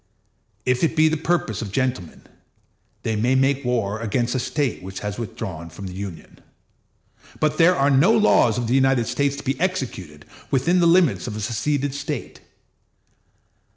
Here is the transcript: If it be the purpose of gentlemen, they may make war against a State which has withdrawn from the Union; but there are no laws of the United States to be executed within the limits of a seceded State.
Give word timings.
If 0.65 0.83
it 0.83 0.95
be 0.95 1.09
the 1.09 1.15
purpose 1.15 1.61
of 1.61 1.71
gentlemen, 1.71 2.23
they 3.03 3.15
may 3.15 3.35
make 3.35 3.63
war 3.63 3.99
against 4.01 4.33
a 4.33 4.39
State 4.39 4.81
which 4.81 5.01
has 5.01 5.19
withdrawn 5.19 5.69
from 5.69 5.85
the 5.85 5.93
Union; 5.93 6.39
but 7.39 7.59
there 7.59 7.75
are 7.75 7.91
no 7.91 8.11
laws 8.11 8.57
of 8.57 8.65
the 8.65 8.73
United 8.73 9.05
States 9.05 9.35
to 9.35 9.43
be 9.43 9.59
executed 9.59 10.25
within 10.49 10.79
the 10.79 10.87
limits 10.87 11.27
of 11.27 11.35
a 11.35 11.39
seceded 11.39 11.93
State. 11.93 12.41